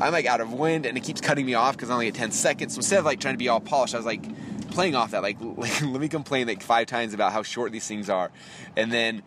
I'm 0.00 0.12
like 0.12 0.26
out 0.26 0.40
of 0.40 0.52
wind 0.52 0.86
and 0.86 0.96
it 0.96 1.02
keeps 1.02 1.20
cutting 1.20 1.44
me 1.44 1.54
off 1.54 1.76
because 1.76 1.90
I 1.90 1.94
only 1.94 2.06
get 2.06 2.14
10 2.14 2.32
seconds. 2.32 2.74
So 2.74 2.78
instead 2.78 2.98
of 2.98 3.04
like 3.04 3.20
trying 3.20 3.34
to 3.34 3.38
be 3.38 3.48
all 3.48 3.60
polished, 3.60 3.94
I 3.94 3.98
was 3.98 4.06
like 4.06 4.24
playing 4.70 4.94
off 4.94 5.10
that, 5.10 5.22
like, 5.22 5.36
like 5.40 5.82
let 5.82 6.00
me 6.00 6.08
complain 6.08 6.46
like 6.46 6.62
five 6.62 6.86
times 6.86 7.12
about 7.12 7.32
how 7.32 7.42
short 7.42 7.72
these 7.72 7.86
things 7.86 8.08
are, 8.08 8.30
and 8.76 8.92
then 8.92 9.22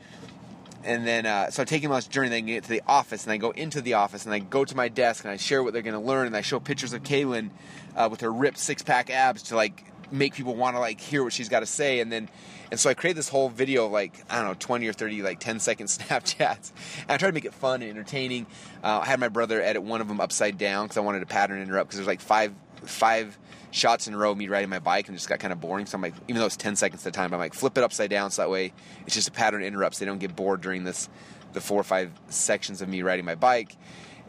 and 0.83 1.07
then 1.07 1.25
uh, 1.25 1.49
so 1.49 1.61
I 1.61 1.65
take 1.65 1.81
them 1.81 1.91
on 1.91 1.97
this 1.97 2.07
journey. 2.07 2.29
Then 2.29 2.45
get 2.45 2.63
to 2.63 2.69
the 2.69 2.83
office, 2.87 3.23
and 3.23 3.31
I 3.31 3.37
go 3.37 3.51
into 3.51 3.81
the 3.81 3.93
office, 3.95 4.25
and 4.25 4.33
I 4.33 4.39
go 4.39 4.65
to 4.65 4.75
my 4.75 4.89
desk, 4.89 5.23
and 5.23 5.31
I 5.31 5.37
share 5.37 5.63
what 5.63 5.73
they're 5.73 5.81
going 5.81 5.99
to 5.99 6.05
learn, 6.05 6.27
and 6.27 6.35
I 6.35 6.41
show 6.41 6.59
pictures 6.59 6.93
of 6.93 7.03
Kaylin 7.03 7.49
uh, 7.95 8.07
with 8.11 8.21
her 8.21 8.31
ripped 8.31 8.57
six 8.57 8.81
pack 8.83 9.09
abs 9.09 9.43
to 9.43 9.55
like 9.55 9.85
make 10.11 10.35
people 10.35 10.55
want 10.55 10.75
to 10.75 10.79
like 10.79 10.99
hear 10.99 11.23
what 11.23 11.33
she's 11.33 11.49
got 11.49 11.61
to 11.61 11.65
say, 11.65 11.99
and 11.99 12.11
then 12.11 12.29
and 12.71 12.79
so 12.79 12.89
I 12.89 12.93
create 12.93 13.15
this 13.15 13.29
whole 13.29 13.49
video 13.49 13.85
of 13.85 13.91
like 13.91 14.23
I 14.29 14.37
don't 14.37 14.47
know, 14.47 14.55
twenty 14.57 14.87
or 14.87 14.93
thirty 14.93 15.21
like 15.21 15.39
10 15.39 15.59
second 15.59 15.87
Snapchats, 15.87 16.71
and 17.01 17.11
I 17.11 17.17
try 17.17 17.29
to 17.29 17.33
make 17.33 17.45
it 17.45 17.53
fun 17.53 17.81
and 17.81 17.91
entertaining. 17.91 18.45
Uh, 18.83 18.99
I 19.03 19.05
had 19.05 19.19
my 19.19 19.29
brother 19.29 19.61
edit 19.61 19.83
one 19.83 20.01
of 20.01 20.07
them 20.07 20.19
upside 20.19 20.57
down 20.57 20.85
because 20.85 20.97
I 20.97 21.01
wanted 21.01 21.21
to 21.21 21.25
pattern 21.25 21.61
interrupt 21.61 21.89
because 21.89 21.97
there's 21.97 22.07
like 22.07 22.21
five 22.21 22.53
five 22.85 23.37
shots 23.71 24.07
in 24.07 24.13
a 24.13 24.17
row 24.17 24.31
of 24.31 24.37
me 24.37 24.47
riding 24.47 24.69
my 24.69 24.79
bike 24.79 25.07
and 25.07 25.15
it 25.15 25.17
just 25.17 25.29
got 25.29 25.39
kind 25.39 25.51
of 25.51 25.59
boring. 25.59 25.85
So 25.85 25.95
I'm 25.95 26.01
like, 26.01 26.13
even 26.27 26.39
though 26.39 26.45
it's 26.45 26.57
10 26.57 26.75
seconds 26.75 27.05
at 27.05 27.09
a 27.09 27.11
time, 27.11 27.33
I'm 27.33 27.39
like, 27.39 27.53
flip 27.53 27.77
it 27.77 27.83
upside 27.83 28.09
down 28.09 28.31
so 28.31 28.43
that 28.43 28.49
way 28.49 28.71
it's 29.05 29.15
just 29.15 29.27
a 29.27 29.31
pattern 29.31 29.63
interrupts. 29.63 29.99
They 29.99 30.05
don't 30.05 30.19
get 30.19 30.35
bored 30.35 30.61
during 30.61 30.83
this, 30.83 31.09
the 31.53 31.61
four 31.61 31.79
or 31.79 31.83
five 31.83 32.11
sections 32.27 32.81
of 32.81 32.89
me 32.89 33.01
riding 33.01 33.25
my 33.25 33.35
bike. 33.35 33.75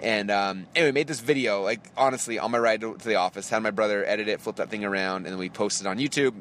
And 0.00 0.30
um, 0.30 0.66
anyway, 0.74 0.92
made 0.92 1.06
this 1.06 1.20
video, 1.20 1.62
like 1.62 1.80
honestly, 1.96 2.38
on 2.38 2.50
my 2.50 2.58
ride 2.58 2.80
to, 2.80 2.96
to 2.96 3.08
the 3.08 3.16
office, 3.16 3.48
had 3.48 3.62
my 3.62 3.70
brother 3.70 4.04
edit 4.04 4.28
it, 4.28 4.40
flip 4.40 4.56
that 4.56 4.70
thing 4.70 4.84
around, 4.84 5.24
and 5.24 5.26
then 5.26 5.38
we 5.38 5.48
posted 5.48 5.86
on 5.86 5.98
YouTube. 5.98 6.34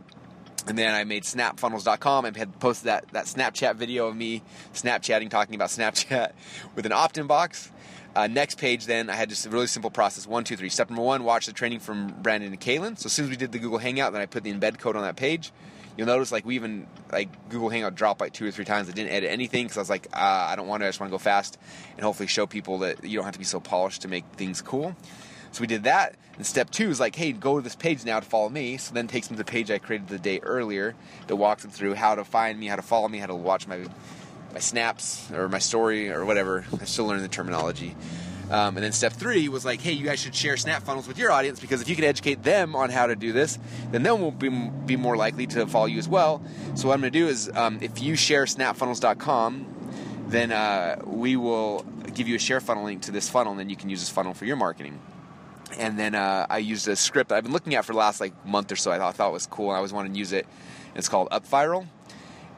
And 0.65 0.77
then 0.77 0.93
I 0.93 1.03
made 1.03 1.23
snapfunnels.com 1.23 2.23
and 2.23 2.37
had 2.37 2.57
posted 2.59 2.87
that, 2.87 3.05
that 3.11 3.25
Snapchat 3.25 3.75
video 3.75 4.07
of 4.07 4.15
me 4.15 4.41
Snapchatting, 4.73 5.29
talking 5.29 5.55
about 5.55 5.69
Snapchat 5.69 6.31
with 6.75 6.85
an 6.85 6.93
opt 6.93 7.17
in 7.17 7.27
box. 7.27 7.69
Uh, 8.15 8.27
next 8.27 8.59
page, 8.59 8.85
then 8.85 9.09
I 9.09 9.15
had 9.15 9.29
just 9.29 9.45
a 9.45 9.49
really 9.49 9.67
simple 9.67 9.89
process. 9.89 10.27
One, 10.27 10.43
two, 10.43 10.55
three. 10.55 10.69
Step 10.69 10.89
number 10.89 11.01
one: 11.01 11.23
watch 11.23 11.47
the 11.47 11.53
training 11.53 11.79
from 11.79 12.07
Brandon 12.21 12.51
and 12.51 12.61
Kaylin. 12.61 12.97
So 12.97 13.07
as 13.07 13.13
soon 13.13 13.25
as 13.25 13.31
we 13.31 13.37
did 13.37 13.51
the 13.51 13.59
Google 13.59 13.79
Hangout, 13.79 14.13
then 14.13 14.21
I 14.21 14.27
put 14.27 14.43
the 14.43 14.53
embed 14.53 14.77
code 14.79 14.95
on 14.95 15.01
that 15.03 15.15
page. 15.15 15.51
You'll 15.97 16.07
notice 16.07 16.31
like 16.31 16.45
we 16.45 16.55
even 16.55 16.87
like 17.11 17.49
Google 17.49 17.69
Hangout 17.69 17.95
dropped 17.95 18.21
like 18.21 18.33
two 18.33 18.47
or 18.47 18.51
three 18.51 18.65
times. 18.65 18.89
I 18.89 18.91
didn't 18.91 19.11
edit 19.11 19.31
anything 19.31 19.65
because 19.65 19.77
I 19.77 19.81
was 19.81 19.89
like, 19.89 20.07
uh, 20.13 20.47
I 20.49 20.55
don't 20.55 20.67
want 20.67 20.81
to. 20.81 20.85
I 20.85 20.89
just 20.89 20.99
want 20.99 21.09
to 21.09 21.13
go 21.13 21.19
fast 21.19 21.57
and 21.95 22.03
hopefully 22.03 22.27
show 22.27 22.45
people 22.45 22.79
that 22.79 23.03
you 23.03 23.17
don't 23.17 23.25
have 23.25 23.33
to 23.33 23.39
be 23.39 23.45
so 23.45 23.59
polished 23.59 24.03
to 24.03 24.07
make 24.07 24.25
things 24.35 24.61
cool. 24.61 24.95
So 25.51 25.61
we 25.61 25.67
did 25.67 25.83
that. 25.83 26.15
And 26.35 26.45
step 26.45 26.71
two 26.71 26.89
is 26.89 26.99
like, 26.99 27.15
hey, 27.15 27.31
go 27.31 27.57
to 27.57 27.61
this 27.63 27.75
page 27.75 28.03
now 28.05 28.19
to 28.19 28.25
follow 28.25 28.49
me. 28.49 28.77
So 28.77 28.93
then 28.93 29.07
takes 29.07 29.27
them 29.27 29.37
to 29.37 29.43
the 29.43 29.51
page 29.51 29.69
I 29.69 29.77
created 29.77 30.07
the 30.07 30.17
day 30.17 30.39
earlier 30.39 30.95
that 31.27 31.35
walks 31.35 31.61
them 31.61 31.69
through 31.69 31.93
how 31.93 32.15
to 32.15 32.23
find 32.23 32.59
me, 32.59 32.65
how 32.65 32.75
to 32.75 32.81
follow 32.81 33.07
me, 33.07 33.19
how 33.19 33.27
to 33.27 33.35
watch 33.35 33.67
my 33.67 33.85
my 34.53 34.59
snaps 34.59 35.29
or 35.31 35.49
my 35.49 35.59
story 35.59 36.11
or 36.11 36.23
whatever. 36.23 36.65
I 36.79 36.85
still 36.85 37.05
learning 37.05 37.23
the 37.23 37.29
terminology. 37.29 37.95
Um, 38.51 38.77
and 38.77 38.83
then 38.83 38.91
step 38.91 39.13
three 39.13 39.49
was 39.49 39.65
like, 39.65 39.81
hey, 39.81 39.93
you 39.93 40.05
guys 40.05 40.19
should 40.19 40.35
share 40.35 40.57
Snap 40.57 40.83
funnels 40.83 41.07
with 41.07 41.17
your 41.17 41.31
audience 41.31 41.59
because 41.59 41.81
if 41.81 41.89
you 41.89 41.95
can 41.95 42.05
educate 42.05 42.43
them 42.43 42.75
on 42.75 42.91
how 42.91 43.07
to 43.07 43.15
do 43.15 43.31
this, 43.31 43.57
then 43.91 44.03
they 44.03 44.11
will 44.11 44.31
be, 44.31 44.49
be 44.49 44.95
more 44.95 45.17
likely 45.17 45.47
to 45.47 45.65
follow 45.65 45.87
you 45.87 45.97
as 45.97 46.07
well. 46.07 46.43
So 46.75 46.87
what 46.87 46.93
I'm 46.93 47.01
going 47.01 47.11
to 47.13 47.19
do 47.19 47.27
is, 47.27 47.49
um, 47.55 47.79
if 47.81 48.01
you 48.01 48.15
share 48.15 48.45
snapfunnels.com, 48.45 49.65
then 50.27 50.51
uh, 50.51 51.01
we 51.05 51.35
will 51.35 51.83
give 52.13 52.27
you 52.27 52.35
a 52.35 52.39
share 52.39 52.59
funnel 52.59 52.83
link 52.83 53.01
to 53.03 53.11
this 53.11 53.29
funnel, 53.29 53.53
and 53.53 53.59
then 53.59 53.69
you 53.69 53.75
can 53.75 53.89
use 53.89 54.01
this 54.01 54.09
funnel 54.09 54.33
for 54.33 54.45
your 54.45 54.55
marketing. 54.55 54.99
And 55.79 55.97
then 55.97 56.13
uh, 56.13 56.45
I 56.47 56.59
used 56.59 56.87
a 56.87 56.95
script 56.95 57.31
I've 57.31 57.43
been 57.43 57.53
looking 57.53 57.73
at 57.73 57.85
for 57.85 57.93
the 57.93 57.99
last 57.99 58.21
like 58.21 58.45
month 58.45 58.71
or 58.71 58.75
so. 58.75 58.91
I 58.91 58.99
thought, 58.99 59.09
I 59.09 59.11
thought 59.13 59.29
it 59.29 59.33
was 59.33 59.47
cool. 59.47 59.71
I 59.71 59.77
always 59.77 59.93
wanted 59.93 60.13
to 60.13 60.19
use 60.19 60.31
it. 60.31 60.45
It's 60.95 61.09
called 61.09 61.29
UpViral 61.31 61.87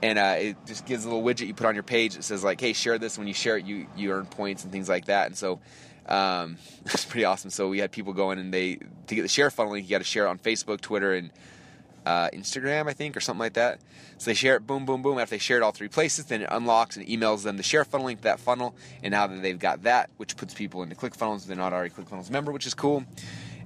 and 0.05 0.19
uh, 0.19 0.35
it 0.38 0.57
just 0.67 0.85
gives 0.85 1.03
a 1.03 1.09
little 1.09 1.24
widget 1.24 1.47
you 1.47 1.55
put 1.55 1.65
on 1.65 1.74
your 1.74 1.83
page. 1.83 2.15
It 2.15 2.24
says 2.24 2.43
like, 2.43 2.62
"Hey, 2.62 2.74
share 2.74 3.00
this." 3.00 3.17
When 3.17 3.27
you 3.27 3.33
share 3.33 3.57
it, 3.57 3.65
you 3.65 3.88
you 3.97 4.12
earn 4.12 4.27
points 4.27 4.63
and 4.63 4.71
things 4.71 4.88
like 4.88 5.05
that. 5.05 5.25
And 5.25 5.35
so 5.35 5.59
um, 6.05 6.57
it's 6.85 7.05
pretty 7.05 7.25
awesome. 7.25 7.50
So 7.50 7.69
we 7.69 7.79
had 7.79 7.91
people 7.91 8.13
going 8.13 8.38
and 8.38 8.53
they 8.53 8.75
to 9.07 9.15
get 9.15 9.24
the 9.24 9.27
share 9.27 9.50
funnel 9.50 9.74
link, 9.74 9.85
you 9.85 9.89
got 9.89 9.97
to 9.97 10.03
share 10.03 10.27
it 10.27 10.29
on 10.29 10.38
Facebook, 10.38 10.79
Twitter, 10.79 11.15
and 11.15 11.31
uh, 12.05 12.29
Instagram, 12.33 12.88
I 12.88 12.93
think, 12.93 13.17
or 13.17 13.19
something 13.19 13.39
like 13.39 13.53
that. 13.53 13.79
So 14.19 14.29
they 14.29 14.35
share 14.35 14.55
it, 14.57 14.67
boom, 14.67 14.85
boom, 14.85 15.01
boom. 15.01 15.17
After 15.17 15.31
they 15.35 15.39
share 15.39 15.57
it 15.57 15.63
all 15.63 15.71
three 15.71 15.88
places, 15.88 16.25
then 16.25 16.43
it 16.43 16.50
unlocks 16.51 16.97
and 16.97 17.07
emails 17.07 17.41
them 17.41 17.57
the 17.57 17.63
share 17.63 17.83
funnel 17.83 18.05
link 18.05 18.19
to 18.19 18.25
that 18.25 18.39
funnel. 18.39 18.75
And 19.01 19.12
now 19.12 19.25
that 19.25 19.41
they've 19.41 19.57
got 19.57 19.83
that, 19.83 20.12
which 20.17 20.38
puts 20.38 20.53
people 20.53 20.83
into 20.83 20.95
ClickFunnels, 20.95 21.47
they're 21.47 21.57
not 21.57 21.74
already 21.74 21.89
ClickFunnels 21.89 22.29
member, 22.29 22.51
which 22.51 22.67
is 22.67 22.75
cool. 22.75 23.03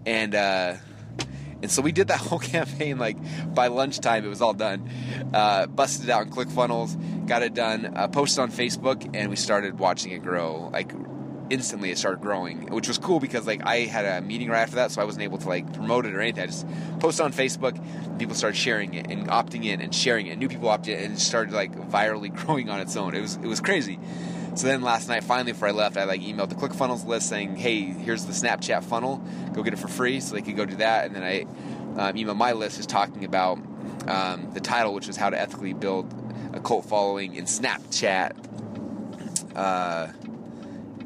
And 0.05 0.33
uh, 0.33 0.75
and 1.61 1.71
so 1.71 1.81
we 1.81 1.91
did 1.91 2.07
that 2.07 2.19
whole 2.19 2.39
campaign 2.39 2.97
like 2.97 3.17
by 3.53 3.67
lunchtime. 3.67 4.25
It 4.25 4.29
was 4.29 4.41
all 4.41 4.53
done. 4.53 4.89
Uh, 5.33 5.67
busted 5.67 6.05
it 6.05 6.11
out 6.11 6.27
in 6.27 6.31
ClickFunnels, 6.31 7.27
got 7.27 7.43
it 7.43 7.53
done, 7.53 7.93
uh, 7.95 8.07
posted 8.07 8.39
on 8.39 8.51
Facebook, 8.51 9.09
and 9.13 9.29
we 9.29 9.35
started 9.35 9.79
watching 9.79 10.11
it 10.11 10.19
grow. 10.19 10.69
Like 10.71 10.91
instantly, 11.49 11.91
it 11.91 11.97
started 11.97 12.21
growing, 12.21 12.71
which 12.71 12.87
was 12.87 12.97
cool 12.97 13.19
because 13.19 13.47
like 13.47 13.65
I 13.65 13.79
had 13.79 14.05
a 14.05 14.21
meeting 14.25 14.49
right 14.49 14.61
after 14.61 14.75
that, 14.77 14.91
so 14.91 15.01
I 15.01 15.05
wasn't 15.05 15.23
able 15.23 15.37
to 15.39 15.47
like 15.47 15.71
promote 15.73 16.05
it 16.05 16.13
or 16.13 16.21
anything. 16.21 16.43
I 16.43 16.47
just 16.47 16.67
posted 16.99 17.25
on 17.25 17.33
Facebook. 17.33 17.77
People 18.19 18.35
started 18.35 18.57
sharing 18.57 18.93
it 18.93 19.09
and 19.09 19.27
opting 19.27 19.65
in 19.65 19.81
and 19.81 19.93
sharing 19.93 20.27
it. 20.27 20.37
New 20.37 20.49
people 20.49 20.69
opted 20.69 20.97
in, 20.97 21.05
and 21.05 21.13
it 21.15 21.19
started 21.19 21.53
like 21.53 21.75
virally 21.89 22.33
growing 22.45 22.69
on 22.69 22.79
its 22.79 22.95
own. 22.95 23.15
It 23.15 23.21
was 23.21 23.35
it 23.35 23.47
was 23.47 23.61
crazy. 23.61 23.99
So 24.55 24.67
then 24.67 24.81
last 24.81 25.07
night, 25.07 25.23
finally, 25.23 25.53
before 25.53 25.69
I 25.69 25.71
left, 25.71 25.95
I 25.95 26.03
like 26.03 26.21
emailed 26.21 26.49
the 26.49 26.55
ClickFunnels 26.55 27.05
list 27.05 27.29
saying, 27.29 27.55
"Hey, 27.55 27.81
here's 27.81 28.25
the 28.25 28.33
Snapchat 28.33 28.83
funnel. 28.83 29.23
Go 29.53 29.63
get 29.63 29.73
it 29.73 29.79
for 29.79 29.87
free." 29.87 30.19
So 30.19 30.35
they 30.35 30.41
could 30.41 30.57
go 30.57 30.65
do 30.65 30.75
that. 30.77 31.05
And 31.05 31.15
then 31.15 31.23
I 31.23 31.41
um, 32.01 32.15
emailed 32.15 32.37
my 32.37 32.53
list 32.53 32.77
just 32.77 32.89
talking 32.89 33.23
about 33.23 33.59
um, 34.07 34.51
the 34.53 34.59
title, 34.59 34.93
which 34.93 35.07
was 35.07 35.17
"How 35.17 35.29
to 35.29 35.39
Ethically 35.39 35.73
Build 35.73 36.13
a 36.53 36.59
Cult 36.59 36.85
Following 36.85 37.35
in 37.35 37.45
Snapchat." 37.45 38.35
Uh, 39.55 40.07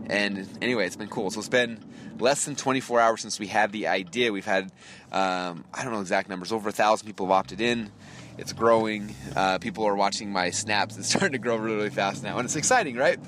and 0.08 0.48
anyway, 0.62 0.86
it's 0.86 0.96
been 0.96 1.10
cool. 1.10 1.30
So 1.32 1.40
it's 1.40 1.50
been 1.50 1.80
less 2.20 2.46
than 2.46 2.56
24 2.56 3.00
hours 3.00 3.22
since 3.22 3.40
we 3.40 3.48
had 3.48 3.72
the 3.72 3.88
idea. 3.88 4.32
We've 4.32 4.46
had 4.46 4.72
um, 5.12 5.66
I 5.74 5.84
don't 5.84 5.94
know 5.94 6.02
exact 6.02 6.30
numbers. 6.30 6.52
Over 6.52 6.70
a 6.70 6.72
thousand 6.72 7.06
people 7.08 7.28
have 7.28 7.34
opted 7.34 7.62
in 7.62 7.92
It's 8.38 8.54
growing. 8.54 9.14
Uh, 9.36 9.60
people 9.60 9.86
are 9.86 9.96
watching 9.96 10.32
my 10.32 10.50
snaps. 10.50 10.98
It's 11.00 11.10
starting 11.10 11.34
to 11.34 11.38
grow 11.38 11.56
really, 11.56 11.78
really 11.78 11.90
fast 11.90 12.24
now, 12.24 12.38
and 12.38 12.46
it's 12.46 12.56
exciting, 12.56 12.96
right? 12.96 13.20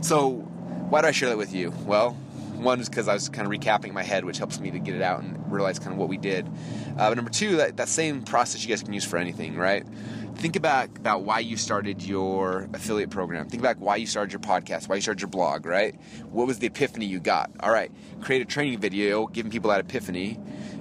So, 0.00 0.30
why 0.90 1.02
do 1.02 1.08
I 1.08 1.12
share 1.12 1.28
that 1.28 1.38
with 1.38 1.54
you? 1.54 1.72
Well, 1.84 2.16
one 2.58 2.80
is 2.80 2.88
because 2.88 3.08
I 3.08 3.14
was 3.14 3.28
kind 3.28 3.46
of 3.46 3.52
recapping 3.52 3.92
my 3.92 4.02
head, 4.02 4.24
which 4.24 4.38
helps 4.38 4.58
me 4.58 4.70
to 4.72 4.78
get 4.78 4.94
it 4.94 5.02
out 5.02 5.22
and 5.22 5.52
realize 5.52 5.78
kind 5.78 5.92
of 5.92 5.98
what 5.98 6.08
we 6.08 6.16
did. 6.16 6.46
Uh, 6.46 7.08
but 7.08 7.14
number 7.14 7.30
two, 7.30 7.56
that, 7.56 7.76
that 7.76 7.88
same 7.88 8.22
process 8.22 8.62
you 8.64 8.68
guys 8.68 8.82
can 8.82 8.92
use 8.92 9.04
for 9.04 9.16
anything, 9.16 9.56
right? 9.56 9.84
Think 10.38 10.54
about 10.54 10.96
about 10.96 11.22
why 11.22 11.40
you 11.40 11.56
started 11.56 12.00
your 12.00 12.68
affiliate 12.72 13.10
program. 13.10 13.48
Think 13.48 13.60
about 13.60 13.78
why 13.78 13.96
you 13.96 14.06
started 14.06 14.32
your 14.32 14.38
podcast, 14.38 14.88
why 14.88 14.94
you 14.94 15.00
started 15.00 15.20
your 15.20 15.30
blog, 15.30 15.66
right? 15.66 16.00
What 16.30 16.46
was 16.46 16.60
the 16.60 16.68
epiphany 16.68 17.06
you 17.06 17.18
got? 17.18 17.50
All 17.58 17.72
right, 17.72 17.90
create 18.20 18.40
a 18.40 18.44
training 18.44 18.78
video 18.78 19.26
giving 19.26 19.50
people 19.50 19.70
that 19.70 19.80
epiphany, 19.80 20.38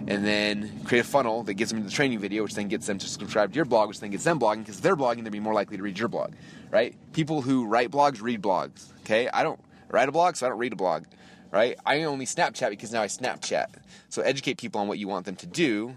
and 0.07 0.23
then 0.23 0.81
create 0.83 1.01
a 1.01 1.03
funnel 1.03 1.41
that 1.41 1.55
gets 1.55 1.71
them 1.71 1.79
to 1.79 1.85
the 1.85 1.91
training 1.91 2.19
video, 2.19 2.43
which 2.43 2.53
then 2.53 2.67
gets 2.67 2.85
them 2.85 2.99
to 2.99 3.07
subscribe 3.07 3.51
to 3.51 3.55
your 3.55 3.65
blog, 3.65 3.87
which 3.87 3.99
then 3.99 4.11
gets 4.11 4.23
them 4.23 4.39
blogging 4.39 4.59
because 4.59 4.79
they're 4.79 4.95
blogging, 4.95 5.23
they'll 5.23 5.31
be 5.31 5.39
more 5.39 5.55
likely 5.55 5.75
to 5.75 5.81
read 5.81 5.97
your 5.97 6.07
blog, 6.07 6.33
right? 6.69 6.95
People 7.13 7.41
who 7.41 7.65
write 7.65 7.89
blogs 7.89 8.21
read 8.21 8.43
blogs. 8.43 8.91
Okay, 8.99 9.27
I 9.33 9.41
don't 9.41 9.59
write 9.89 10.07
a 10.07 10.11
blog, 10.11 10.35
so 10.35 10.45
I 10.45 10.49
don't 10.49 10.59
read 10.59 10.73
a 10.73 10.77
blog 10.77 11.05
right? 11.49 11.77
I 11.85 12.03
only 12.03 12.25
Snapchat 12.25 12.69
because 12.71 12.91
now 12.91 13.01
I 13.01 13.07
Snapchat. 13.07 13.67
So 14.09 14.21
educate 14.21 14.57
people 14.57 14.81
on 14.81 14.89
what 14.89 14.99
you 14.99 15.07
want 15.07 15.25
them 15.25 15.37
to 15.37 15.47
do, 15.47 15.95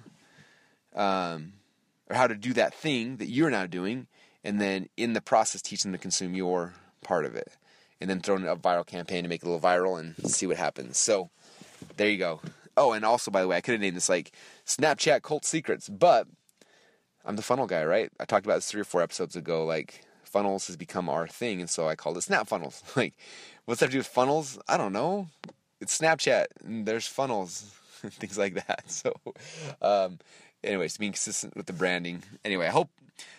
um, 0.95 1.55
or 2.11 2.17
how 2.17 2.27
to 2.27 2.35
do 2.35 2.53
that 2.55 2.75
thing 2.75 3.17
that 3.17 3.31
you're 3.31 3.51
now 3.51 3.67
doing, 3.67 4.09
and 4.45 4.61
then 4.61 4.89
in 4.97 5.13
the 5.13 5.21
process 5.21 5.63
teach 5.63 5.83
them 5.83 5.93
to 5.93 5.99
consume 5.99 6.35
your 6.35 6.75
part 7.03 7.25
of 7.25 7.37
it, 7.37 7.57
and 8.01 8.11
then 8.11 8.21
throw 8.21 8.37
in 8.37 8.45
a 8.45 8.57
viral 8.57 8.87
campaign 8.87 9.23
to 9.23 9.29
make 9.29 9.43
it 9.43 9.47
a 9.47 9.51
little 9.51 9.67
viral 9.67 9.99
and 9.99 10.31
see 10.31 10.47
what 10.47 10.57
happens. 10.57 10.99
So 10.99 11.31
there 11.97 12.09
you 12.09 12.19
go. 12.19 12.41
Oh, 12.77 12.93
and 12.93 13.05
also 13.05 13.31
by 13.31 13.41
the 13.41 13.49
way, 13.49 13.57
I 13.57 13.61
could 13.61 13.73
have 13.73 13.81
named 13.81 13.97
this 13.97 14.09
like 14.09 14.33
Snapchat 14.67 15.23
cult 15.23 15.45
secrets, 15.45 15.89
but 15.89 16.27
I'm 17.25 17.37
the 17.37 17.43
funnel 17.43 17.67
guy, 17.67 17.85
right? 17.85 18.11
I 18.19 18.25
talked 18.25 18.45
about 18.45 18.57
this 18.57 18.71
three 18.71 18.81
or 18.81 18.85
four 18.85 19.03
episodes 19.03 19.37
ago. 19.37 19.65
Like 19.65 20.03
funnels 20.25 20.67
has 20.67 20.77
become 20.77 21.09
our 21.09 21.29
thing, 21.29 21.61
and 21.61 21.71
so 21.71 21.89
I 21.89 21.95
called 21.95 22.17
it 22.17 22.23
Snap 22.23 22.49
Funnels. 22.49 22.83
Like 22.97 23.15
What's 23.71 23.79
that 23.81 23.87
to 23.87 23.93
do 23.93 23.99
with 23.99 24.09
funnels? 24.09 24.59
I 24.67 24.77
don't 24.77 24.93
know. 24.93 25.29
It's 25.81 25.97
Snapchat 25.97 26.47
and 26.65 26.85
there's 26.87 27.07
funnels 27.07 27.73
things 28.09 28.39
like 28.39 28.55
that. 28.67 28.85
So, 28.89 29.15
um, 29.81 30.19
anyways, 30.65 30.97
being 30.97 31.13
consistent 31.13 31.57
with 31.57 31.67
the 31.67 31.73
branding. 31.73 32.23
Anyway, 32.45 32.67
I 32.67 32.71
hope 32.71 32.91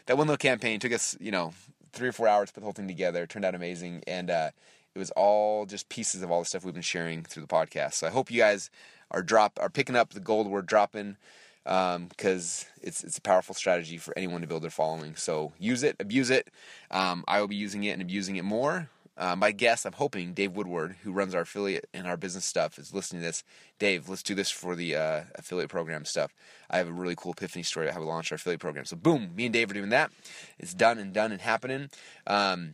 that 0.06 0.18
one 0.18 0.28
little 0.28 0.38
campaign 0.38 0.80
took 0.80 0.94
us, 0.94 1.16
you 1.20 1.32
know, 1.32 1.54
three 1.94 2.08
or 2.08 2.14
four 2.14 2.28
hours 2.28 2.50
to 2.50 2.54
put 2.54 2.62
the 2.62 2.66
whole 2.66 2.74
thing 2.74 2.88
together. 2.88 3.24
It 3.24 3.30
turned 3.30 3.46
out 3.46 3.56
amazing. 3.56 4.04
And, 4.08 4.30
uh, 4.30 4.50
it 4.94 5.00
was 5.00 5.12
all 5.12 5.66
just 5.66 5.90
pieces 5.90 6.22
of 6.22 6.32
all 6.32 6.40
the 6.40 6.46
stuff 6.46 6.66
we've 6.66 6.74
been 6.74 6.84
sharing 6.84 7.24
through 7.24 7.44
the 7.44 7.48
podcast. 7.48 7.94
So 7.94 8.08
I 8.08 8.10
hope 8.10 8.30
you 8.30 8.42
guys 8.42 8.70
are 9.10 9.22
drop 9.22 9.60
are 9.62 9.70
picking 9.70 9.96
up 9.96 10.12
the 10.12 10.20
gold 10.20 10.48
we're 10.48 10.62
dropping 10.62 11.18
because 11.64 12.66
um, 12.66 12.82
it's 12.82 13.04
it's 13.04 13.18
a 13.18 13.22
powerful 13.22 13.56
strategy 13.56 13.98
for 13.98 14.18
anyone 14.18 14.42
to 14.42 14.48
build 14.48 14.64
their 14.64 14.70
following. 14.70 15.16
So 15.16 15.54
use 15.60 15.84
it, 15.84 15.96
abuse 16.00 16.30
it. 16.30 16.50
Um, 16.90 17.24
I 17.28 17.40
will 17.40 17.48
be 17.48 17.56
using 17.56 17.84
it 17.84 17.92
and 17.92 18.02
abusing 18.02 18.36
it 18.36 18.44
more. 18.44 18.90
Uh, 19.22 19.36
my 19.36 19.52
guest, 19.52 19.86
I'm 19.86 19.94
hoping 19.94 20.34
Dave 20.34 20.54
Woodward, 20.54 20.96
who 21.04 21.12
runs 21.12 21.36
our 21.36 21.42
affiliate 21.42 21.88
and 21.94 22.08
our 22.08 22.18
business 22.18 22.44
stuff, 22.44 22.80
is 22.80 22.92
listening 22.92 23.22
to 23.22 23.28
this. 23.28 23.44
Dave, 23.78 24.10
let's 24.10 24.24
do 24.24 24.34
this 24.34 24.50
for 24.50 24.76
the 24.76 24.96
uh, 24.96 25.22
affiliate 25.36 25.70
program 25.70 26.06
stuff. 26.06 26.34
I 26.72 26.80
have 26.80 26.88
a 26.88 26.92
really 26.92 27.16
cool 27.16 27.34
epiphany 27.34 27.62
story 27.62 27.86
about 27.86 27.94
how 27.94 28.02
we 28.02 28.08
launched 28.08 28.32
our 28.32 28.38
affiliate 28.38 28.62
program. 28.62 28.86
So, 28.86 28.96
boom, 28.96 29.30
me 29.36 29.46
and 29.46 29.54
Dave 29.54 29.70
are 29.70 29.76
doing 29.76 29.90
that. 29.90 30.12
It's 30.58 30.74
done 30.74 30.98
and 30.98 31.14
done 31.14 31.32
and 31.32 31.40
happening. 31.40 31.92
Um, 32.26 32.74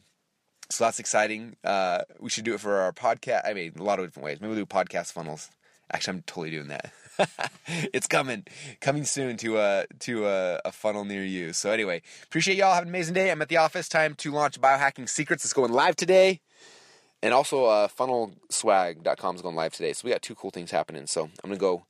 so 0.70 0.86
that's 0.86 1.00
exciting. 1.00 1.58
Uh, 1.66 2.04
we 2.22 2.30
should 2.30 2.46
do 2.46 2.54
it 2.54 2.62
for 2.62 2.78
our 2.78 2.94
podcast. 2.94 3.42
I 3.46 3.54
mean, 3.54 3.74
a 3.78 3.84
lot 3.84 4.00
of 4.00 4.06
different 4.06 4.24
ways. 4.24 4.40
Maybe 4.40 4.54
we'll 4.54 4.64
do 4.64 4.66
podcast 4.66 5.12
funnels. 5.12 5.50
Actually, 5.92 6.20
I'm 6.20 6.24
totally 6.24 6.52
doing 6.52 6.70
that. 6.70 6.94
it's 7.94 8.08
coming, 8.08 8.46
coming 8.82 9.06
soon 9.06 9.38
to 9.38 9.58
a 9.58 9.86
to 10.00 10.28
a, 10.28 10.62
a, 10.66 10.72
funnel 10.72 11.06
near 11.06 11.24
you. 11.24 11.54
So 11.54 11.72
anyway, 11.72 12.02
appreciate 12.24 12.58
y'all. 12.58 12.74
Have 12.74 12.84
an 12.84 12.90
amazing 12.90 13.14
day. 13.14 13.32
I'm 13.32 13.42
at 13.42 13.50
the 13.50 13.58
office. 13.58 13.90
Time 13.90 14.16
to 14.16 14.32
launch 14.32 14.60
biohacking 14.60 15.10
secrets. 15.10 15.44
It's 15.44 15.54
going 15.54 15.72
live 15.72 15.96
today, 15.96 16.42
and 17.22 17.34
also 17.34 17.66
uh, 17.66 17.88
funnelswag.com 17.88 19.36
is 19.36 19.42
going 19.42 19.56
live 19.56 19.74
today. 19.74 19.94
So 19.94 20.06
we 20.06 20.12
got 20.12 20.22
two 20.22 20.36
cool 20.36 20.52
things 20.52 20.72
happening. 20.72 21.08
So 21.08 21.24
I'm 21.24 21.50
gonna 21.50 21.58
go 21.58 21.86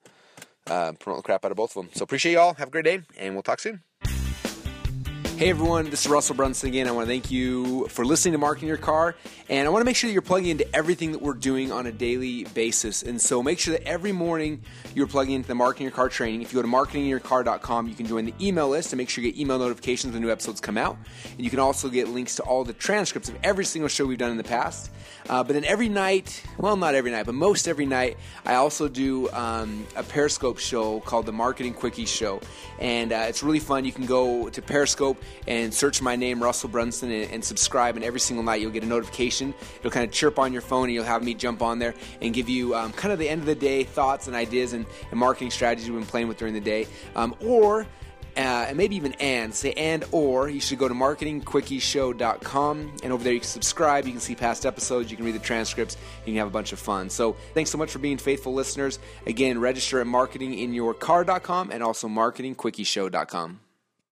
uh, 0.67 0.93
promote 0.93 1.19
the 1.19 1.23
crap 1.23 1.45
out 1.45 1.51
of 1.51 1.57
both 1.57 1.75
of 1.75 1.85
them. 1.85 1.91
So 1.93 2.03
appreciate 2.03 2.33
y'all. 2.33 2.53
Have 2.55 2.69
a 2.69 2.71
great 2.71 2.85
day, 2.85 3.01
and 3.17 3.33
we'll 3.33 3.43
talk 3.43 3.59
soon. 3.59 3.81
Hey 5.37 5.51
everyone, 5.51 5.91
this 5.91 6.03
is 6.03 6.11
Russell 6.11 6.33
Brunson 6.33 6.67
again. 6.67 6.87
I 6.87 6.91
want 6.91 7.05
to 7.05 7.11
thank 7.11 7.29
you 7.29 7.87
for 7.89 8.03
listening 8.03 8.31
to 8.31 8.39
Marketing 8.39 8.67
Your 8.67 8.77
Car, 8.77 9.13
and 9.49 9.67
I 9.67 9.69
want 9.69 9.81
to 9.81 9.85
make 9.85 9.95
sure 9.95 10.07
that 10.07 10.13
you're 10.13 10.23
plugging 10.23 10.49
into 10.49 10.75
everything 10.75 11.11
that 11.11 11.21
we're 11.21 11.35
doing 11.35 11.71
on 11.71 11.85
a 11.85 11.91
daily 11.91 12.45
basis. 12.55 13.03
And 13.03 13.21
so 13.21 13.43
make 13.43 13.59
sure 13.59 13.73
that 13.73 13.87
every 13.87 14.11
morning 14.11 14.63
you're 14.95 15.05
plugging 15.05 15.35
into 15.35 15.47
the 15.47 15.53
Marketing 15.53 15.83
Your 15.83 15.91
Car 15.91 16.09
training. 16.09 16.41
If 16.41 16.51
you 16.51 16.55
go 16.57 16.63
to 16.63 16.67
marketingyourcar.com, 16.67 17.87
you 17.87 17.93
can 17.93 18.07
join 18.07 18.25
the 18.25 18.33
email 18.41 18.67
list 18.67 18.93
and 18.93 18.97
make 18.97 19.09
sure 19.09 19.23
you 19.23 19.31
get 19.31 19.39
email 19.39 19.59
notifications 19.59 20.13
when 20.13 20.23
new 20.23 20.31
episodes 20.31 20.59
come 20.59 20.75
out. 20.75 20.97
And 21.33 21.41
you 21.41 21.51
can 21.51 21.59
also 21.59 21.87
get 21.87 22.07
links 22.07 22.35
to 22.37 22.41
all 22.41 22.63
the 22.63 22.73
transcripts 22.73 23.29
of 23.29 23.37
every 23.43 23.63
single 23.63 23.89
show 23.89 24.07
we've 24.07 24.17
done 24.17 24.31
in 24.31 24.37
the 24.37 24.43
past. 24.43 24.89
Uh, 25.29 25.43
but 25.43 25.53
then 25.53 25.65
every 25.65 25.89
night, 25.89 26.43
well, 26.57 26.75
not 26.77 26.95
every 26.95 27.11
night, 27.11 27.27
but 27.27 27.35
most 27.35 27.67
every 27.67 27.85
night, 27.85 28.17
I 28.43 28.55
also 28.55 28.87
do 28.87 29.29
um, 29.31 29.85
a 29.95 30.01
Periscope 30.01 30.57
show 30.57 30.99
called 31.01 31.27
the 31.27 31.33
Marketing 31.33 31.75
Quickie 31.75 32.05
Show. 32.05 32.41
And 32.79 33.13
uh, 33.13 33.25
it's 33.27 33.43
really 33.43 33.59
fun. 33.59 33.85
You 33.85 33.91
can 33.91 34.07
go 34.07 34.49
to 34.49 34.61
Periscope 34.63 35.21
and 35.47 35.73
search 35.73 36.01
my 36.01 36.15
name, 36.15 36.41
Russell 36.41 36.69
Brunson, 36.69 37.11
and, 37.11 37.31
and, 37.31 37.43
subscribe. 37.43 37.95
And 37.95 38.03
every 38.03 38.19
single 38.19 38.43
night, 38.43 38.61
you'll 38.61 38.71
get 38.71 38.83
a 38.83 38.87
notification. 38.87 39.53
It'll 39.79 39.91
kind 39.91 40.05
of 40.05 40.11
chirp 40.11 40.39
on 40.39 40.53
your 40.53 40.61
phone, 40.61 40.85
and 40.85 40.93
you'll 40.93 41.03
have 41.05 41.23
me 41.23 41.33
jump 41.33 41.61
on 41.61 41.79
there 41.79 41.93
and 42.21 42.33
give 42.33 42.49
you 42.49 42.75
um, 42.75 42.91
kind 42.93 43.11
of 43.11 43.19
the 43.19 43.29
end 43.29 43.41
of 43.41 43.47
the 43.47 43.55
day 43.55 43.83
thoughts 43.83 44.27
and 44.27 44.35
ideas 44.35 44.73
and, 44.73 44.85
and 45.11 45.19
marketing 45.19 45.51
strategies 45.51 45.89
we've 45.89 45.99
been 45.99 46.07
playing 46.07 46.27
with 46.27 46.37
during 46.37 46.53
the 46.53 46.59
day. 46.59 46.87
Um, 47.15 47.35
or 47.41 47.87
uh, 48.37 48.67
and 48.69 48.77
maybe 48.77 48.95
even 48.95 49.13
and 49.13 49.53
say 49.53 49.73
and 49.73 50.05
or 50.11 50.47
you 50.47 50.61
should 50.61 50.77
go 50.77 50.87
to 50.87 50.93
marketingquickieshow.com 50.93 52.91
and 53.03 53.11
over 53.11 53.23
there 53.23 53.33
you 53.33 53.39
can 53.39 53.49
subscribe 53.49 54.05
you 54.05 54.11
can 54.11 54.21
see 54.21 54.35
past 54.35 54.63
episodes 54.65 55.09
you 55.09 55.17
can 55.17 55.25
read 55.25 55.33
the 55.33 55.39
transcripts 55.39 55.97
you 56.19 56.33
can 56.33 56.35
have 56.35 56.47
a 56.47 56.51
bunch 56.51 56.71
of 56.71 56.79
fun 56.79 57.09
so 57.09 57.35
thanks 57.53 57.71
so 57.71 57.77
much 57.77 57.89
for 57.89 57.99
being 57.99 58.17
faithful 58.17 58.53
listeners 58.53 58.99
again 59.25 59.59
register 59.59 59.99
at 59.99 60.07
marketinginyourcar.com 60.07 61.71
and 61.71 61.81
also 61.81 62.07
marketingquickieshow.com 62.07 63.59